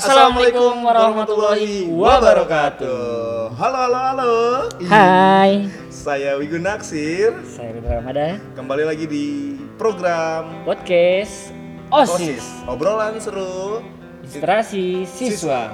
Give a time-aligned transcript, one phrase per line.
[0.00, 3.52] Assalamualaikum warahmatullahi wabarakatuh.
[3.52, 4.32] Halo, halo, halo.
[4.88, 7.36] Hai, Saya Wigu Naksir.
[7.44, 9.26] saya Ridho Ramadan, Kembali lagi di
[9.76, 11.52] program podcast
[11.92, 13.84] OSIS, Obrolan seru.
[14.24, 15.68] inspirasi siswa.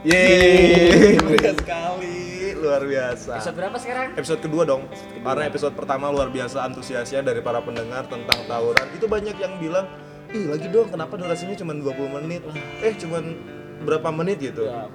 [0.00, 2.16] Yeay, meriah sekali,
[2.56, 3.36] luar biasa.
[3.36, 4.08] Episode berapa sekarang?
[4.16, 4.88] Episode kedua dong.
[5.20, 8.88] Karena episode pertama luar biasa antusiasnya dari para pendengar tentang tawuran.
[8.96, 9.84] Itu banyak yang bilang,
[10.32, 12.40] "Ih, lagi dong, kenapa durasinya cuma 20 menit?"
[12.80, 13.20] Eh, cuma
[13.82, 14.66] berapa menit gitu.
[14.66, 14.86] Ya.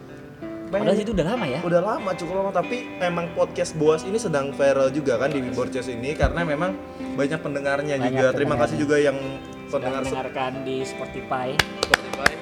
[0.73, 1.59] Padahal itu udah lama ya.
[1.61, 5.85] Udah lama, cukup lama, tapi memang podcast Boas ini sedang viral juga kan di Borces
[5.85, 6.73] ini karena memang
[7.13, 8.27] banyak pendengarnya Banyak juga.
[8.33, 9.13] Terima kasih juga yang
[9.69, 11.53] pendengar mendengarkan di Spotify,
[11.85, 12.33] Spotify.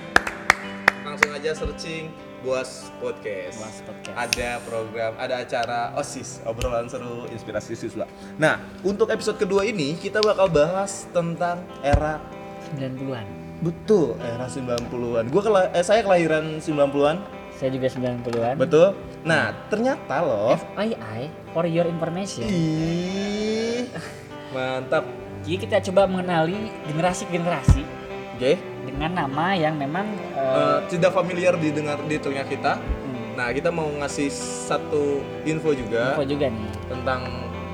[1.03, 2.07] Langsung aja searching
[2.39, 3.59] Boas Podcast.
[3.59, 4.15] Boas Podcast.
[4.15, 8.07] Ada program, ada acara OSIS, obrolan seru inspirasi siswa.
[8.39, 12.23] Nah, untuk episode kedua ini kita bakal bahas tentang era
[12.71, 13.25] 90-an.
[13.59, 15.23] betul, era 90-an.
[15.27, 17.17] Gua kela- eh, saya kelahiran 90-an,
[17.53, 18.55] Saya juga 90-an.
[18.55, 18.97] betul.
[19.21, 22.41] Nah, ternyata loh FYI, for your information.
[22.43, 23.85] Ih,
[24.49, 25.05] mantap.
[25.41, 27.81] Jadi kita coba mengenali generasi-generasi
[28.33, 28.57] Oke.
[28.83, 32.73] dengan nama yang memang eh, Eh, tidak familiar didengar di telinga kita.
[32.77, 34.29] hmm, Nah, kita mau ngasih
[34.65, 37.21] satu info juga info juga nih tentang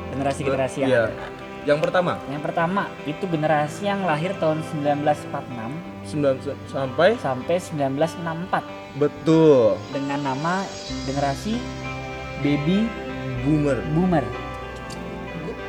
[0.10, 1.04] generasi-generasi yang Iya.
[1.08, 1.37] ada.
[1.68, 8.64] Yang pertama, Yang pertama itu generasi yang lahir tahun 1946 9 sampai sampai 1964
[8.96, 10.64] betul dengan nama
[11.04, 11.60] generasi
[12.40, 12.88] baby
[13.44, 13.84] boomer.
[13.92, 14.24] boomer.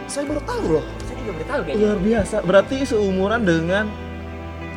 [0.06, 0.84] Saya baru tahu loh.
[1.02, 1.82] Saya juga baru tahu kayaknya.
[1.82, 2.36] Luar biasa.
[2.46, 3.84] Berarti seumuran dengan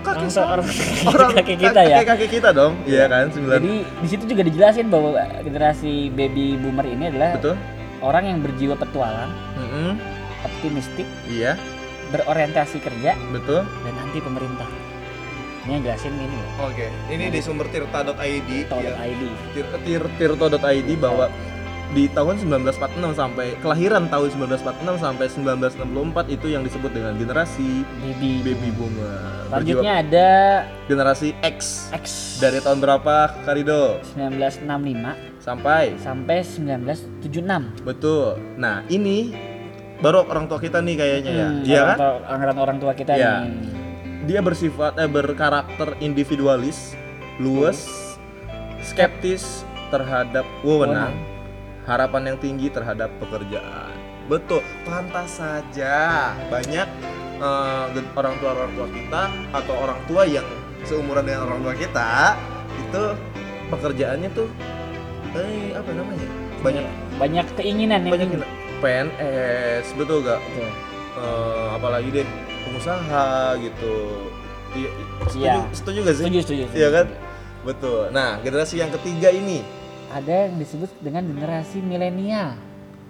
[0.02, 0.68] kakek Orang, orang,
[1.06, 1.98] orang kakek kita ya.
[2.02, 2.74] Kakek kita dong.
[2.84, 3.30] Iya kan?
[3.30, 5.14] 9 Jadi di situ juga dijelasin bahwa
[5.46, 7.56] generasi baby boomer ini adalah Betul?
[8.02, 9.30] orang yang berjiwa petualang,
[9.62, 9.94] Mm-mm.
[10.62, 11.58] Optimistik, Iya,
[12.14, 13.66] berorientasi kerja betul.
[13.66, 14.70] dan anti pemerintah.
[15.62, 16.70] Ini yang jelasin ini loh.
[16.70, 18.94] Oke, ini di sumber tirta.id ya.
[18.96, 19.24] ID.
[19.54, 21.30] Tir- tir- tirto.id bahwa
[21.92, 28.42] di tahun 1946 sampai kelahiran tahun 1946 sampai 1964 itu yang disebut dengan generasi Baby.
[28.42, 29.18] baby boomer.
[29.52, 30.30] Selanjutnya ada
[30.88, 37.84] generasi X X dari tahun berapa Karido 1965 sampai sampai 1976.
[37.84, 38.40] betul.
[38.56, 39.36] Nah, ini
[40.02, 41.48] baru orang tua kita nih kayaknya ya.
[41.48, 41.98] Hmm, Iya kan?
[42.28, 43.46] anggaran orang tua kita Iya.
[43.46, 43.54] nih.
[44.22, 46.94] Dia bersifat eh berkarakter individualis,
[47.38, 47.86] luas,
[48.82, 51.14] skeptis terhadap wewenang,
[51.86, 53.94] harapan yang tinggi terhadap pekerjaan.
[54.26, 56.88] Betul, pantas saja banyak
[57.92, 60.46] gen- orang tua orang tua kita atau orang tua yang
[60.86, 62.38] seumuran dengan orang tua kita
[62.78, 63.04] itu
[63.68, 64.48] pekerjaannya tuh
[65.34, 66.28] eh apa namanya
[66.62, 66.86] banyak
[67.22, 68.48] banyak keinginan yang banyak tinggi.
[68.82, 70.70] PNS betul gak Betul.
[71.14, 72.28] Eh, apalagi deh
[72.64, 73.26] pengusaha
[73.58, 73.94] gitu
[74.72, 74.90] iya
[75.22, 75.56] setuju, Iya.
[75.72, 76.88] setuju gak sih Setuju, setuju, iya setuju.
[76.92, 77.08] kan
[77.62, 79.62] betul nah generasi yang ketiga ini
[80.10, 82.58] Ada yang disebut dengan generasi milenial.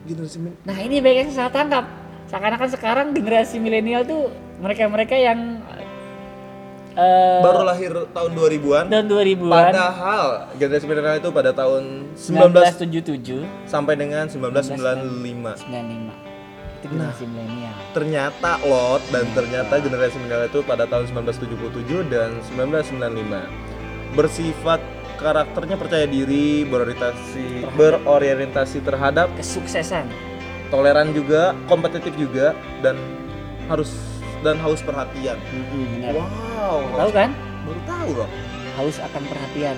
[0.04, 1.86] generasi min- Nah ini banyak yang salah tangkap.
[2.28, 5.66] Seakan-akan sekarang generasi milenial tuh mereka-mereka yang
[6.94, 10.26] eh, baru lahir tahun 2000-an tahun 2000-an padahal
[10.56, 11.84] generasi milenial itu pada tahun
[12.16, 12.52] 19
[13.40, 16.32] 1977 sampai dengan 1995 95
[16.82, 17.76] itu generasi milenial.
[17.94, 24.82] ternyata lot dan ternyata generasi milenial itu pada tahun 1977 dan 1995 bersifat
[25.16, 30.10] karakternya percaya diri berorientasi berorientasi terhadap Kesuksesan.
[30.68, 32.98] toleran juga kompetitif juga dan
[33.70, 33.94] harus
[34.42, 35.38] dan haus perhatian.
[35.54, 36.14] Mm-mm, benar.
[36.18, 37.30] wow Tahu kan?
[37.62, 38.30] baru tahu loh
[38.78, 39.78] Haus akan perhatian.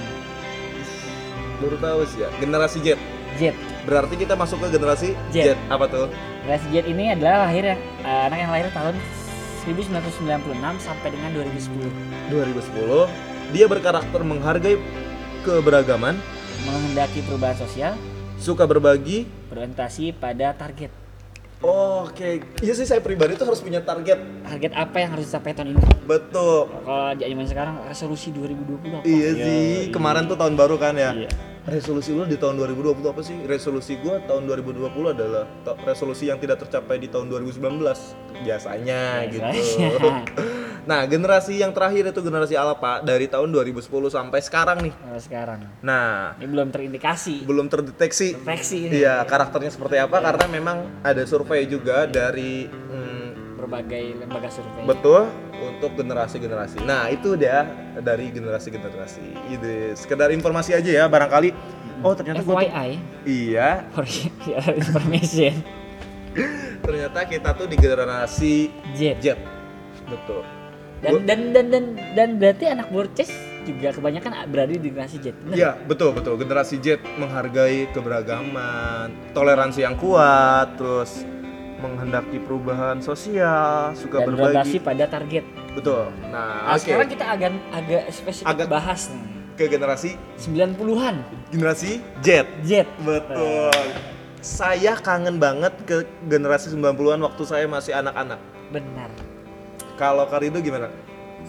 [1.59, 2.87] baru tahu sih ya generasi Z
[3.33, 3.41] Z.
[3.83, 5.35] berarti kita masuk ke generasi Z.
[5.35, 6.07] Z, apa tuh
[6.43, 8.95] Generasi Z ini adalah lahir yang eh, anak yang lahir tahun
[9.63, 14.75] 1996 sampai dengan 2010 2010 dia berkarakter menghargai
[15.43, 16.19] keberagaman
[16.63, 17.95] menghendaki perubahan sosial
[18.35, 21.02] suka berbagi berorientasi pada target
[21.63, 24.19] Oke, iya sih saya pribadi tuh harus punya target.
[24.43, 26.67] target apa yang harus dicapai tahun ini Betul.
[26.83, 29.83] kalau di zaman sekarang resolusi 2020 apa Iya Ya, sih, iya.
[29.89, 31.15] kemarin tuh tahun baru kan ya.
[31.15, 31.31] Iya.
[31.63, 33.39] Resolusi lu di tahun 2020 apa sih?
[33.41, 37.79] Resolusi gua tahun 2020 adalah to- resolusi yang tidak tercapai di tahun 2019.
[38.35, 39.47] Biasanya, gitu.
[40.83, 44.93] Nah, generasi yang terakhir itu generasi Alpha dari tahun 2010 sampai sekarang nih.
[44.93, 48.35] Kalau sekarang Nah, ini belum terindikasi belum terdeteksi
[48.89, 50.19] ini Iya, karakternya seperti apa?
[50.19, 55.31] Karena memang ada survei juga dari hmm, berbagai lembaga survei betul
[55.63, 56.83] untuk generasi-generasi.
[56.83, 57.63] Nah, itu dia
[58.03, 59.55] dari generasi-generasi.
[59.55, 61.55] Itu sekedar informasi aja ya, barangkali
[62.03, 62.89] oh ternyata gua tuh FYI
[63.23, 64.05] iya, for
[64.49, 65.53] your information
[66.85, 69.27] ternyata kita tuh di generasi Z Z.
[70.03, 70.62] Betul.
[71.03, 71.83] Dan dan dan dan
[72.15, 73.29] dan berarti anak borces
[73.63, 75.35] juga kebanyakan berada di generasi Z.
[75.49, 76.35] Iya, betul betul.
[76.35, 81.23] Generasi Z menghargai keberagaman, toleransi yang kuat, terus
[81.77, 84.79] menghendaki perubahan sosial, suka Dan berbagi.
[84.79, 85.43] pada target.
[85.73, 86.11] Betul.
[86.25, 86.79] Nah, Nah, oke.
[86.81, 89.31] sekarang kita agak agak spesifik Agak- bahas nih.
[89.53, 92.27] Ke generasi 90-an generasi Z.
[92.63, 92.71] Z.
[92.99, 93.69] Betul.
[94.39, 98.41] Saya kangen banget ke generasi 90-an waktu saya masih anak-anak.
[98.73, 99.32] Benar.
[99.93, 100.89] Kalau Karido gimana?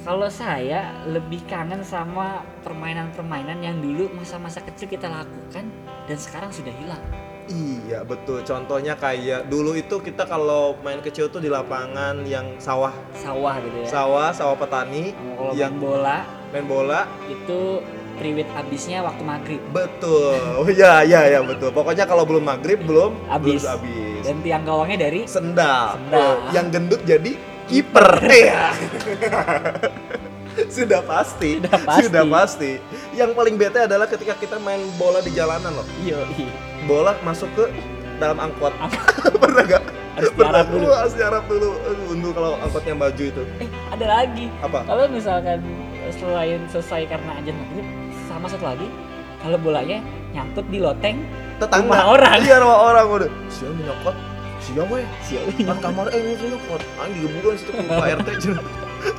[0.04, 5.64] Kalau saya lebih kangen sama permainan-permainan yang dulu masa-masa kecil kita lakukan
[6.04, 7.00] dan sekarang sudah hilang.
[7.44, 8.40] Iya betul.
[8.42, 13.78] Contohnya kayak dulu itu kita kalau main kecil tuh di lapangan yang sawah, Sawah gitu
[13.80, 13.88] ya.
[13.88, 16.18] sawah, sawah petani, Kalau yang main bola
[16.50, 17.00] main bola.
[17.26, 17.80] itu
[18.14, 20.36] priwit abisnya waktu maghrib Betul.
[20.60, 21.68] Oh, ya ya ya betul.
[21.70, 23.60] Pokoknya kalau belum maghrib belum Habis.
[23.60, 24.22] belum habis.
[24.24, 25.96] dan tiang gawangnya dari Sendal.
[25.96, 26.20] Sendal.
[26.20, 27.36] Oh, yang gendut jadi
[27.68, 28.08] kiper.
[28.24, 28.72] Iya.
[30.70, 31.58] Sudah pasti.
[31.58, 32.02] Sudah pasti.
[32.06, 32.70] Sudah pasti.
[33.14, 35.86] Yang paling bete adalah ketika kita main bola di jalanan loh.
[36.00, 36.22] iyo
[36.86, 37.64] Bola masuk ke
[38.22, 38.70] dalam angkot.
[39.42, 39.82] Pernah gak?
[40.14, 40.88] Harus diarap dulu.
[40.94, 41.68] Harus diarap dulu.
[42.14, 43.42] Untuk kalau angkotnya maju itu.
[43.58, 44.86] eh ada lagi Apa?
[44.86, 45.58] kalau misalkan
[46.14, 47.86] selain selesai karena ajan maghrib
[48.30, 48.86] sama satu lagi
[49.42, 49.98] kalau bolanya
[50.30, 51.18] nyangkut di loteng
[51.54, 51.86] Tetangga.
[51.86, 52.38] Rumah orang.
[52.42, 53.30] Iya, rumah orang udah.
[53.46, 54.16] Siapa nyokot?
[54.64, 55.04] Siapa weh?
[55.20, 56.80] siapa Kan kamar eh ini nyokot.
[56.96, 58.28] Anjing digebukan situ ke Pak RT.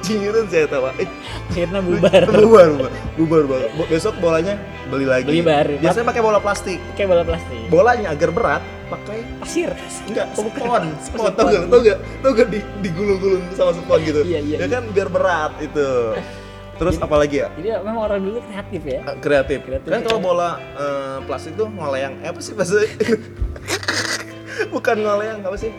[0.01, 0.89] Cingiran saya tahu.
[0.97, 1.09] Eh,
[1.53, 2.21] akhirnya bubar.
[2.33, 3.85] Bubar bubar bubar bubar.
[3.85, 4.57] Besok bolanya
[4.89, 5.29] beli lagi.
[5.29, 5.77] Beli baru.
[5.77, 6.79] biasanya pakai bola plastik.
[6.97, 7.61] Kayak bola plastik.
[7.69, 9.69] Bolanya agar berat pakai pasir.
[10.09, 10.83] Enggak spon.
[11.05, 11.29] Spon.
[11.37, 14.21] Tau gak tau gak tau gak di, digulung-gulung sama spon gitu?
[14.25, 14.73] Iya, iya, ya iya.
[14.73, 15.89] kan biar berat itu.
[16.75, 17.47] Terus apa lagi ya?
[17.55, 18.99] jadi memang orang dulu kreatif ya.
[19.23, 20.05] Kreatif, Kreatif, kan ya.
[20.11, 22.83] kalau bola eh, plastik tuh ngoleang eh, apa sih bahasa
[24.75, 25.71] bukan ngoleang apa sih?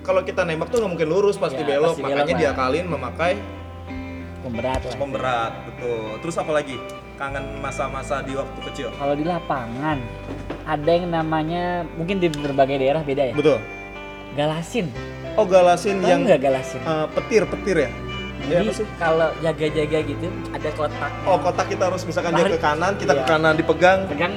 [0.00, 2.40] Kalau kita nembak tuh nggak mungkin lurus pasti Ya, belok pasti makanya Pak.
[2.40, 3.32] diakalin memakai
[4.40, 4.96] pemberat lah.
[4.96, 6.00] pemberat betul.
[6.20, 6.76] Terus apa lagi?
[7.14, 8.88] Kangen masa-masa di waktu kecil?
[8.94, 9.98] Kalau di lapangan
[10.64, 13.34] ada yang namanya mungkin di berbagai daerah beda ya?
[13.34, 13.58] Betul.
[14.32, 14.86] Galasin.
[15.34, 16.80] Oh galasin tahu yang nggak galasin?
[16.80, 17.90] eh, petir petir ya?
[18.40, 18.86] Ya, jadi sih?
[18.96, 21.10] kalau jaga-jaga gitu ada kotak.
[21.24, 22.54] Oh kotak kita harus misalkan dia Tarik.
[22.54, 23.28] ke kanan kita ke Iya.
[23.28, 23.98] kanan dipegang.
[24.06, 24.34] Pegang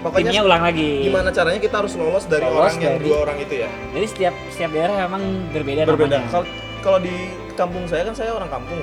[0.00, 3.16] pokoknya timnya ulang lagi gimana caranya kita harus lolos dari Lolos orang yang dari- dua
[3.22, 6.46] orang itu ya jadi setiap setiap daerah memang berbeda, berbeda namanya
[6.78, 7.14] kalau di
[7.54, 8.78] kampung saya kan saya orang kampung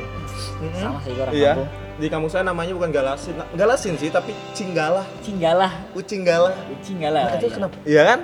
[0.75, 1.53] sama sih orang Iya.
[1.55, 3.39] kampung Di kampung saya namanya bukan galasin.
[3.39, 6.51] Nah, galasin sih, tapi cinggalah, cinggalah ucinggalah.
[6.83, 7.55] cinggalah Nah, itu iya.
[7.55, 7.75] kenapa?
[7.87, 8.19] Iya kan?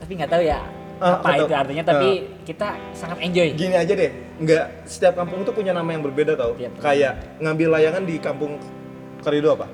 [0.00, 0.58] tapi nggak tahu ya
[0.96, 2.08] Ah, apa itu artinya tapi
[2.44, 6.56] kita sangat enjoy Gini aja deh, nggak setiap kampung tuh punya nama yang berbeda tau.
[6.56, 6.72] Iya.
[6.76, 8.56] Kayak ngambil layangan di kampung
[9.20, 9.68] Karido apa?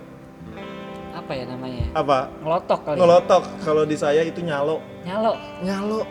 [1.26, 2.31] Apa ya namanya Apa?
[2.38, 3.00] ngelotok kali ya?
[3.02, 3.43] Ngelotok.
[3.61, 4.78] Kalau di saya itu nyalo.
[5.02, 6.06] nyalo Nyalo.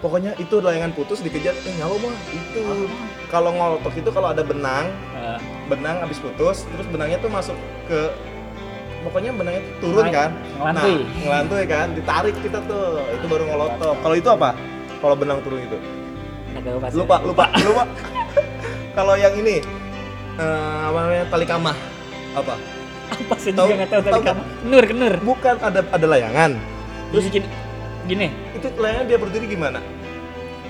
[0.00, 2.60] Pokoknya itu layangan putus dikejar, eh nyalo mah itu.
[2.64, 2.88] Oh.
[3.28, 4.88] Kalau ngelotok itu kalau ada benang,
[5.68, 7.52] benang habis putus, terus benangnya tuh masuk
[7.84, 8.08] ke
[9.00, 10.92] pokoknya benangnya tuh turun Ngelai- kan ngelantui.
[10.92, 14.50] nah, ngelantui kan ditarik kita tuh itu baru ngelotok kalau itu apa
[15.00, 15.78] kalau benang turun itu
[16.52, 17.84] tahu pasti lupa lupa lupa
[18.96, 19.64] kalau yang ini
[20.36, 21.76] eh, apa namanya tali kamah
[22.36, 22.54] apa
[23.10, 26.50] apa sih Tahu- juga nggak tahu tadi kamu kenur kenur bukan ada ada layangan.
[27.10, 27.48] Terus gini
[28.06, 28.28] gini.
[28.54, 29.78] Itu layangan dia berdiri gimana?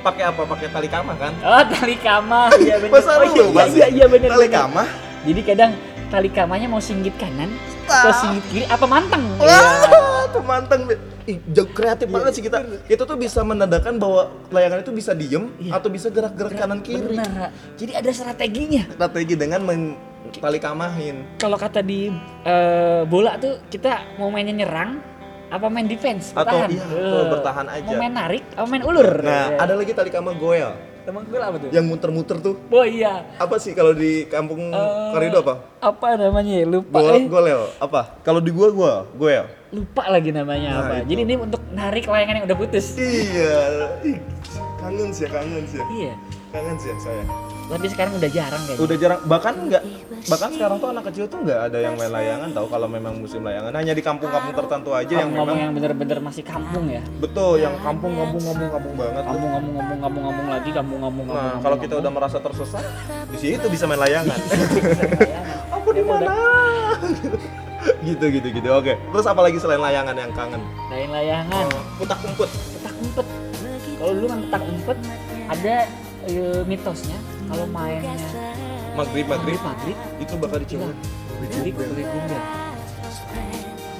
[0.00, 0.42] Pakai apa?
[0.44, 1.32] Pakai tali kamah kan?
[1.40, 2.48] Oh tali kamah.
[2.60, 4.88] Iya benar oh, iya, iya, iya, iya benar tali kamah?
[5.20, 5.70] Jadi kadang
[6.08, 7.52] tali kamahnya mau singgit kanan
[7.84, 9.22] atau singgit kiri apa manteng?
[9.36, 10.80] Wah, tuh manteng.
[11.28, 12.58] Ih, jauh kreatif Iya, banget sih kita.
[12.86, 15.76] Itu tuh bisa menandakan bahwa layangan itu bisa diem Iya.
[15.76, 17.14] atau bisa gerak-gerak kanan kiri.
[17.14, 18.88] benar jadi ada strateginya.
[18.90, 19.80] Strategi dengan men
[20.32, 21.16] tali kamahin.
[21.36, 22.12] kalau kata di
[22.44, 25.00] eh, bola tuh kita mau mainnya nyerang
[25.48, 27.86] apa main defense Atau bertahan iya, atau bertahan aja.
[27.86, 29.58] mau main narik apa main ulur Nah, Ya.
[29.58, 32.54] ada lagi tali kamah goel teman gue apa tuh yang muter-muter tuh.
[32.68, 35.64] oh iya Apa sih kalau di kampung Eh, Karido apa?
[35.80, 36.66] apa namanya ya?
[36.68, 37.24] lupa Gol, eh.
[37.26, 38.20] golel apa?
[38.20, 39.48] Kalau di gua gua goel.
[39.70, 41.06] lupa lagi namanya Nah, apa itu.
[41.08, 43.56] jadi ini untuk narik layangan yang udah putus Iya.
[44.76, 45.80] Kangen sih, kangen sih.
[45.90, 46.14] iya
[46.48, 47.24] Kangen sih saya.
[47.70, 48.82] Tapi sekarang udah jarang kayaknya.
[48.82, 49.20] Udah jarang.
[49.30, 49.82] Bahkan nggak
[50.28, 53.40] bahkan sekarang tuh anak kecil tuh nggak ada yang main layangan tahu kalau memang musim
[53.46, 53.72] layangan.
[53.72, 57.02] Hanya di kampung-kampung tertentu aja yang ngomong memang yang bener-bener masih kampung ya?
[57.22, 61.26] Betul yang kampung kampung kampung kampung banget kampung kampung kampung kampung kampung lagi kampung kampung
[61.30, 62.84] Nah, kampung, kalau kampung, kita udah merasa tersesat,
[63.30, 64.38] di situ bisa main layangan.
[65.78, 66.34] Aku di mana?
[68.08, 68.68] gitu gitu gitu.
[68.76, 68.98] Oke.
[68.98, 70.62] Terus apa lagi selain layangan yang kangen?
[70.90, 71.64] lain layangan.
[71.96, 72.50] Putak umput.
[72.50, 73.26] petak umpet.
[74.00, 74.98] Kalau dulu main petak umpet
[75.50, 75.74] ada
[76.32, 78.14] eh, mitosnya kalau mainnya
[78.90, 80.90] Maghrib maghrib maghrib itu bakal dicium.
[81.42, 82.42] jadi kulit gumbel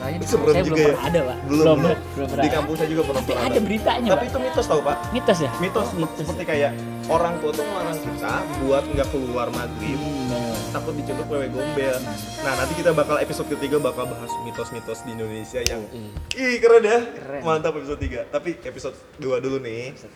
[0.01, 0.89] soalnya di Serem kampung saya juga belum ya.
[0.89, 1.77] pernah ada pak Belum, belum.
[1.77, 2.57] belum pernah Di ada.
[2.57, 4.97] kampung saya juga pernah tapi pernah ada beritanya Tapi pak itu mitos tau pak?
[5.11, 6.73] mitos ya Mitos seperti kayak
[7.07, 11.99] orang tua tuh melarang kita buat nggak keluar maghrib Hmm, takut diciduk wewe gombel.
[12.41, 15.83] Nah, nanti kita bakal episode ketiga bakal bahas mitos-mitos di Indonesia yang
[16.31, 17.03] ih keren ya.
[17.03, 17.43] Keren.
[17.43, 18.31] Mantap episode 3.
[18.31, 19.91] Tapi episode 2 dulu nih.
[19.91, 20.07] Episode